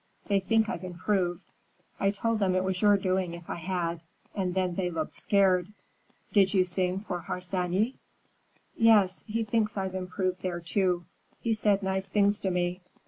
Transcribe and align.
They 0.25 0.39
think 0.39 0.67
I've 0.67 0.83
improved. 0.83 1.43
I 1.99 2.09
told 2.09 2.39
them 2.39 2.55
it 2.55 2.63
was 2.63 2.81
your 2.81 2.97
doing 2.97 3.35
if 3.35 3.47
I 3.47 3.57
had, 3.57 4.01
and 4.33 4.55
then 4.55 4.73
they 4.73 4.89
looked 4.89 5.13
scared." 5.13 5.67
"Did 6.33 6.55
you 6.55 6.65
sing 6.65 7.01
for 7.01 7.19
Harsanyi?" 7.19 7.97
"Yes. 8.75 9.23
He 9.27 9.43
thinks 9.43 9.77
I've 9.77 9.93
improved 9.93 10.41
there, 10.41 10.59
too. 10.59 11.05
He 11.39 11.53
said 11.53 11.83
nice 11.83 12.09
things 12.09 12.39
to 12.39 12.49
me. 12.49 12.81